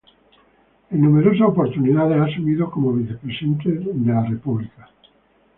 [0.89, 4.89] En numerosas oportunidades ha asumido como vicepresidente de la República.